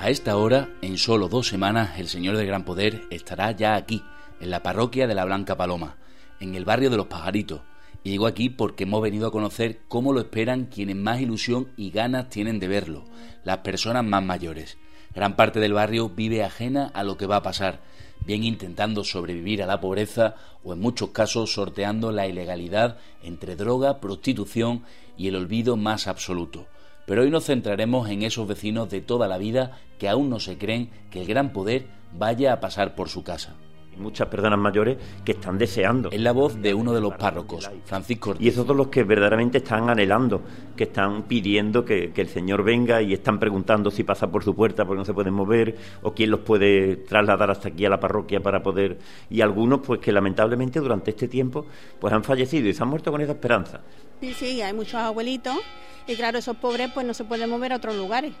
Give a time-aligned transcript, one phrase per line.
[0.00, 4.02] A esta hora, en solo dos semanas, el Señor del Gran Poder estará ya aquí,
[4.40, 5.98] en la parroquia de la Blanca Paloma,
[6.40, 7.60] en el barrio de los Pajaritos.
[8.02, 11.90] Y digo aquí porque hemos venido a conocer cómo lo esperan quienes más ilusión y
[11.90, 13.04] ganas tienen de verlo,
[13.44, 14.78] las personas más mayores.
[15.14, 17.80] Gran parte del barrio vive ajena a lo que va a pasar,
[18.24, 24.00] bien intentando sobrevivir a la pobreza o en muchos casos sorteando la ilegalidad entre droga,
[24.00, 24.82] prostitución
[25.18, 26.68] y el olvido más absoluto.
[27.06, 30.58] Pero hoy nos centraremos en esos vecinos de toda la vida que aún no se
[30.58, 33.56] creen que el gran poder vaya a pasar por su casa
[34.00, 36.10] muchas personas mayores que están deseando.
[36.10, 38.44] Es la voz de uno de los párrocos, Francisco Ortiz.
[38.44, 40.42] Y esos son los que verdaderamente están anhelando,
[40.76, 44.84] que están pidiendo que, el Señor venga y están preguntando si pasa por su puerta
[44.84, 48.40] porque no se pueden mover o quién los puede trasladar hasta aquí a la parroquia
[48.40, 48.98] para poder...
[49.30, 51.66] Y algunos pues que lamentablemente durante este tiempo
[51.98, 53.80] pues han fallecido y se han muerto con esa esperanza.
[54.20, 55.56] Sí, sí, hay muchos abuelitos
[56.06, 58.32] y claro, esos pobres pues no se pueden mover a otros lugares.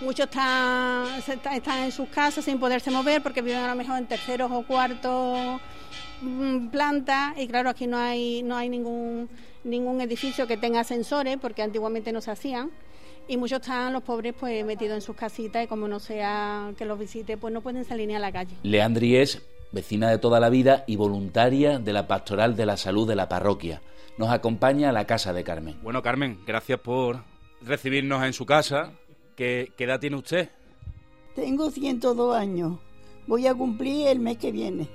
[0.00, 1.06] Muchos están,
[1.54, 4.62] están en sus casas sin poderse mover porque viven a lo mejor en terceros o
[4.62, 5.60] cuartos
[6.22, 9.28] mm, planta y claro aquí no hay no hay ningún
[9.64, 12.70] ningún edificio que tenga ascensores porque antiguamente no se hacían
[13.28, 16.84] y muchos están los pobres pues metidos en sus casitas y como no sea que
[16.84, 18.56] los visite pues no pueden salir ni a la calle.
[18.62, 19.16] Leandri
[19.72, 23.28] vecina de toda la vida y voluntaria de la pastoral de la salud de la
[23.28, 23.82] parroquia.
[24.18, 25.78] Nos acompaña a la casa de Carmen.
[25.82, 27.22] Bueno Carmen, gracias por
[27.62, 28.92] recibirnos en su casa
[29.40, 30.50] ¿Qué, edad tiene usted?
[31.34, 32.78] Tengo 102 años.
[33.26, 34.86] Voy a cumplir el mes que viene.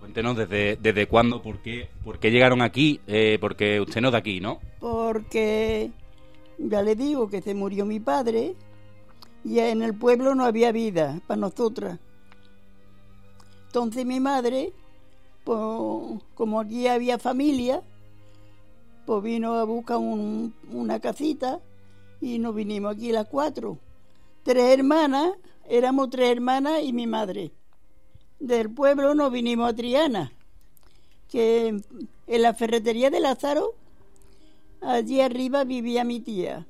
[0.00, 4.12] Cuéntenos desde, desde cuándo, por qué, por qué llegaron aquí, eh, porque usted no es
[4.12, 4.60] de aquí, ¿no?
[4.80, 5.90] Porque
[6.56, 8.54] ya le digo que se murió mi padre
[9.44, 11.98] y en el pueblo no había vida para nosotras.
[13.76, 14.72] Entonces mi madre,
[15.44, 15.58] pues,
[16.34, 17.82] como aquí había familia,
[19.04, 21.60] pues vino a buscar una casita
[22.22, 23.78] y nos vinimos aquí las cuatro.
[24.44, 25.32] Tres hermanas,
[25.68, 27.52] éramos tres hermanas y mi madre.
[28.40, 30.32] Del pueblo nos vinimos a Triana,
[31.28, 33.74] que en la ferretería de Lázaro,
[34.80, 36.66] allí arriba vivía mi tía,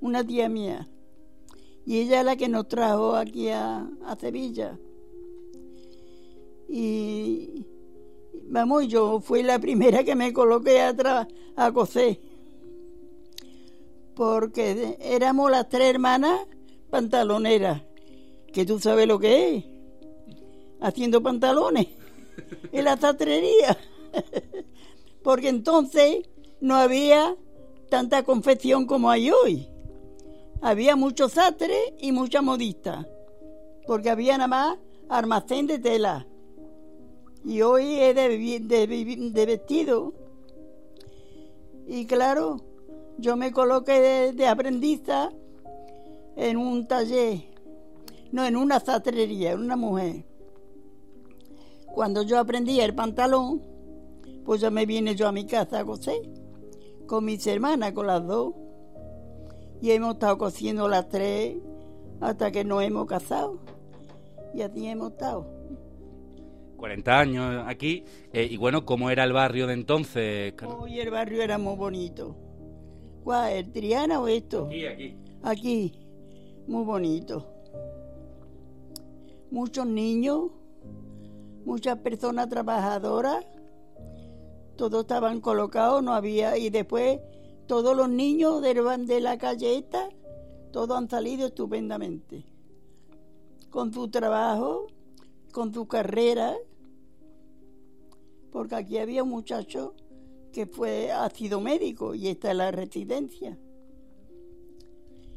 [0.00, 0.88] una tía mía.
[1.86, 4.76] Y ella es la que nos trajo aquí a, a Sevilla.
[6.70, 7.66] Y
[8.44, 11.26] vamos, yo fui la primera que me coloqué a,
[11.56, 12.18] a coser
[14.20, 16.40] porque éramos las tres hermanas
[16.90, 17.80] pantaloneras,
[18.52, 19.64] que tú sabes lo que es,
[20.82, 21.86] haciendo pantalones
[22.72, 23.78] en la sastrería,
[25.22, 26.28] porque entonces
[26.60, 27.34] no había
[27.88, 29.66] tanta confección como hay hoy.
[30.60, 33.08] Había muchos sastres y mucha modista,
[33.86, 34.78] porque había nada más
[35.08, 36.26] almacén de tela.
[37.44, 40.12] Y hoy es de, de, de vestido.
[41.86, 42.58] Y claro,
[43.20, 45.30] yo me coloqué de, aprendiza
[46.36, 47.40] en un taller,
[48.32, 50.24] no, en una sastrería, en una mujer.
[51.92, 53.60] Cuando yo aprendí el pantalón,
[54.44, 56.22] pues ya me vine yo a mi casa a coser,
[57.06, 58.54] con mis hermanas, con las dos.
[59.82, 61.56] Y hemos estado cosiendo las tres
[62.20, 63.58] hasta que nos hemos casado.
[64.54, 65.59] Y así hemos estado.
[66.80, 68.04] 40 años aquí.
[68.32, 70.54] Eh, y bueno, ¿cómo era el barrio de entonces?
[70.66, 72.34] Hoy el barrio era muy bonito.
[73.22, 73.52] ¿Cuál?
[73.52, 74.66] ¿El Triana o esto?
[74.66, 75.16] Aquí, aquí.
[75.42, 75.92] Aquí.
[76.66, 77.46] Muy bonito.
[79.50, 80.50] Muchos niños,
[81.66, 83.44] muchas personas trabajadoras.
[84.76, 86.56] Todos estaban colocados, no había.
[86.56, 87.20] Y después
[87.66, 88.72] todos los niños de,
[89.04, 90.08] de la calle esta,
[90.72, 92.46] todos han salido estupendamente.
[93.68, 94.86] Con su trabajo,
[95.52, 96.56] con su carrera.
[98.50, 99.94] Porque aquí había un muchacho
[100.52, 103.56] que fue, ha sido médico y está en la residencia.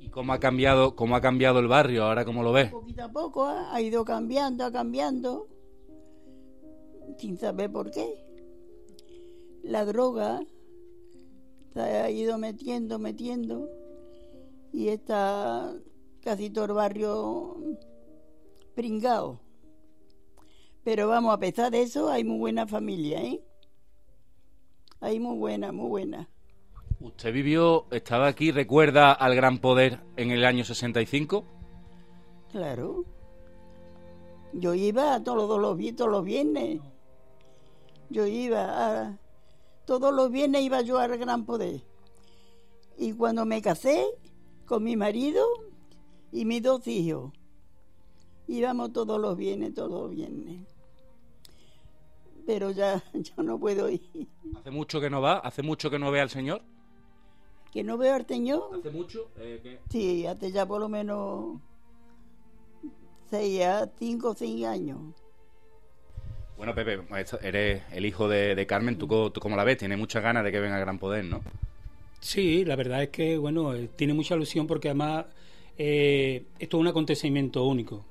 [0.00, 2.70] ¿Y cómo ha cambiado, cómo ha cambiado el barrio ahora cómo lo ves?
[2.70, 3.56] Poquito a poco ¿eh?
[3.70, 5.48] ha ido cambiando, ha cambiando,
[7.18, 8.24] sin saber por qué.
[9.62, 10.40] La droga
[11.72, 13.68] se ha ido metiendo, metiendo
[14.72, 15.74] y está
[16.20, 17.56] casi todo el barrio
[18.74, 19.45] pringado.
[20.86, 23.42] Pero vamos, a pesar de eso, hay muy buena familia, ¿eh?
[25.00, 26.28] Ahí muy buena, muy buena.
[27.00, 31.44] ¿Usted vivió, estaba aquí, recuerda al Gran Poder en el año 65?
[32.52, 33.04] Claro.
[34.52, 36.80] Yo iba todos los, todos los viernes.
[38.08, 39.18] Yo iba a,
[39.86, 41.80] todos los viernes iba yo al Gran Poder.
[42.96, 44.06] Y cuando me casé
[44.66, 45.44] con mi marido
[46.30, 47.32] y mis dos hijos,
[48.46, 50.75] íbamos todos los viernes, todos los viernes
[52.46, 54.28] pero ya, yo no puedo ir.
[54.56, 55.38] ¿Hace mucho que no va?
[55.38, 56.62] ¿Hace mucho que no ve al Señor?
[57.72, 58.70] ¿Que no veo al Señor?
[58.78, 59.30] ¿Hace mucho?
[59.36, 61.60] Eh, Sí, hace ya por lo menos
[63.28, 64.98] seis, a cinco o seis años.
[66.56, 67.00] Bueno, Pepe,
[67.42, 69.76] eres el hijo de, Carmen, ¿Tú, ¿tú, cómo la ves?
[69.76, 71.42] Tiene muchas ganas de que venga el Gran Poder, ¿no?
[72.20, 75.26] Sí, la verdad es que, bueno, eh, tiene mucha ilusión porque además
[75.76, 78.04] eh, esto es un acontecimiento único.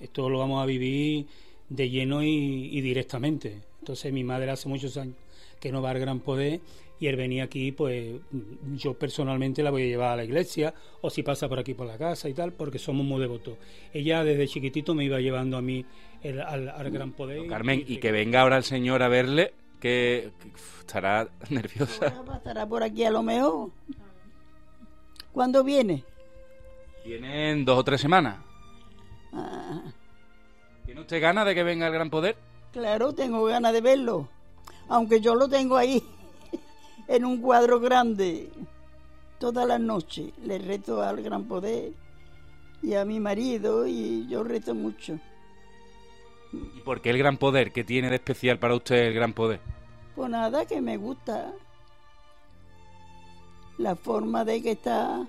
[0.00, 1.26] Esto lo vamos a vivir
[1.68, 3.60] de lleno y, directamente.
[3.80, 5.16] Entonces mi madre hace muchos años
[5.60, 6.60] que no va al gran poder
[6.98, 8.20] y él venía aquí, pues
[8.76, 11.86] yo personalmente la voy a llevar a la iglesia o si pasa por aquí por
[11.86, 13.56] la casa y tal, porque somos muy devotos.
[13.92, 15.84] Ella desde chiquitito me iba llevando a mí
[16.46, 17.46] al, gran poder.
[17.48, 20.30] Carmen, y, que venga ahora el Señor a verle, que,
[20.80, 22.06] estará nerviosa.
[22.36, 23.70] Estará por aquí a lo mejor.
[25.32, 26.02] ¿Cuándo viene?
[27.04, 28.45] Vienen dos o tres semanas.
[31.06, 31.08] Ah.
[31.08, 32.36] ¿Tiene usted ganas de que venga el gran poder?
[32.72, 34.28] Claro, tengo ganas de verlo.
[34.88, 36.02] Aunque yo lo tengo ahí,
[37.08, 38.50] en un cuadro grande,
[39.38, 40.32] todas las noches.
[40.44, 41.92] Le reto al gran poder
[42.82, 45.18] y a mi marido y yo reto mucho.
[46.52, 47.72] ¿Y por qué el gran poder?
[47.72, 49.60] ¿Qué tiene de especial para usted el gran poder?
[50.14, 51.52] Pues nada, que me gusta.
[53.78, 55.26] La forma de que está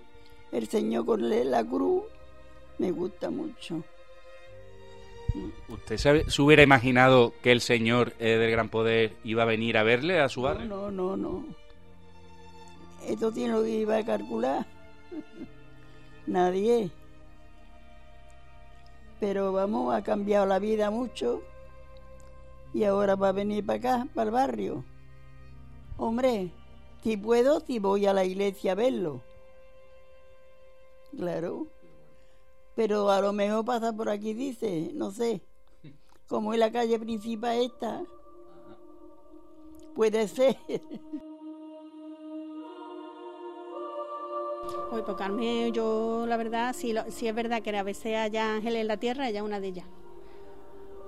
[0.52, 2.04] el Señor con la cruz,
[2.78, 3.84] me gusta mucho.
[5.70, 9.84] ¿Usted se, hubiera imaginado que el señor eh, del gran poder iba a venir a
[9.84, 10.66] verle a su barrio?
[10.66, 11.46] No, no, no.
[13.06, 14.66] Esto tiene lo que iba a calcular.
[16.28, 16.92] Nadie.
[19.20, 21.42] Pero vamos, ha cambiado la vida mucho
[22.74, 24.86] y ahora va a venir para acá, para el barrio.
[25.98, 26.52] Hombre,
[27.02, 29.24] si puedo, si voy a la iglesia a verlo.
[31.18, 31.68] Claro
[32.78, 35.42] pero a lo mejor pasa por aquí, dice, no sé,
[36.28, 38.04] como es la calle principal esta,
[39.96, 40.56] puede ser.
[44.92, 48.88] Oye, pues Carmen, yo la verdad, si, es verdad que a veces haya ángeles en
[48.88, 49.88] la tierra, ella es una de ellas.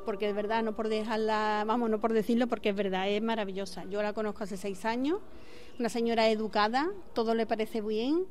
[0.06, 3.86] Porque de verdad, no por dejarla, vamos, no por decirlo, porque es verdad, es maravillosa.
[3.86, 5.20] Yo la conozco hace seis años,
[5.78, 8.26] una señora educada, todo le parece bien,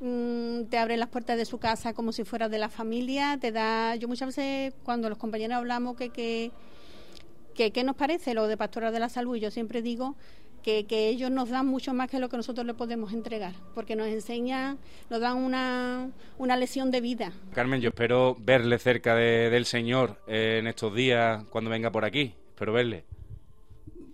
[0.00, 3.50] Mm, te abre las puertas de su casa como si fuera de la familia, te
[3.50, 6.52] da, yo muchas veces cuando los compañeros hablamos que
[7.58, 10.14] que, qué nos parece lo de Pastora de la Salud, yo siempre digo
[10.62, 13.96] que, que, ellos nos dan mucho más que lo que nosotros le podemos entregar, porque
[13.96, 14.78] nos enseñan,
[15.10, 17.32] nos dan una, una lección de vida.
[17.52, 22.72] Carmen, yo espero verle cerca del Señor en estos días cuando venga por aquí, espero
[22.72, 23.04] verle.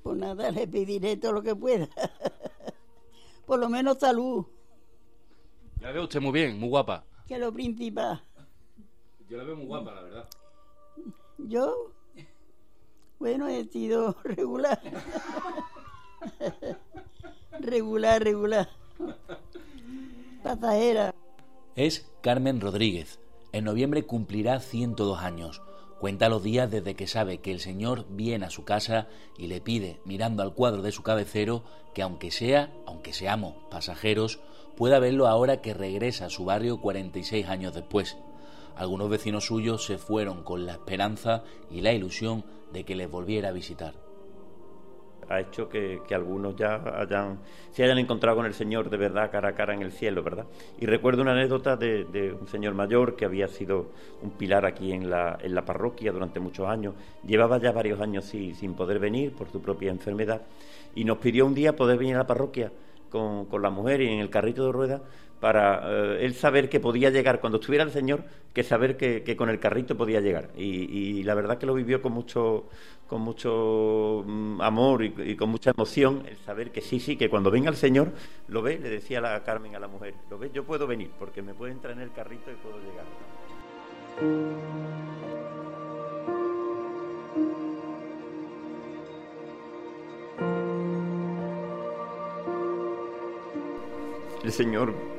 [0.02, 1.90] Pues nada, le pediré todo lo que pueda,
[3.46, 4.46] por lo menos salud.
[5.84, 7.04] La veo usted muy bien, muy guapa.
[7.28, 8.24] Que lo principal.
[9.28, 10.28] Yo la veo muy guapa, la verdad.
[11.36, 11.92] ¿Yo?
[13.18, 14.80] Bueno, he sido regular.
[17.60, 18.70] regular, regular.
[20.42, 21.14] Pasajera.
[21.76, 23.20] Es Carmen Rodríguez.
[23.52, 25.60] En noviembre cumplirá 102 años.
[26.00, 29.06] Cuenta los días desde que sabe que el Señor viene a su casa
[29.36, 34.40] y le pide, mirando al cuadro de su cabecero, que aunque sea, aunque seamos pasajeros,
[34.76, 38.16] pueda verlo ahora que regresa a su barrio 46 años después.
[38.76, 43.50] Algunos vecinos suyos se fueron con la esperanza y la ilusión de que les volviera
[43.50, 43.94] a visitar.
[45.28, 47.38] Ha hecho que, algunos ya hayan,
[47.70, 50.44] se hayan encontrado con el Señor de verdad cara a cara en el cielo, ¿verdad?
[50.78, 53.86] Y recuerdo una anécdota de, un señor mayor que había sido
[54.22, 56.94] un pilar aquí en la, en la parroquia durante muchos años.
[57.26, 60.42] Llevaba ya varios años sin poder venir por su propia enfermedad
[60.94, 62.70] y nos pidió un día poder venir a la parroquia
[63.14, 65.00] con, la mujer y en el carrito de ruedas
[65.38, 69.48] para eh, él saber que podía llegar, cuando estuviera el Señor, que saber que, con
[69.50, 70.50] el carrito podía llegar.
[70.56, 72.64] Y, la verdad que lo vivió con mucho,
[73.06, 77.50] con mucho mm, amor y, con mucha emoción, el saber que sí, sí, que cuando
[77.50, 78.12] venga el Señor,
[78.48, 81.42] lo ve, le decía la Carmen a la mujer, lo ve, yo puedo venir, porque
[81.42, 83.04] me puede entrar en el carrito y puedo llegar.
[94.44, 95.13] El Señor.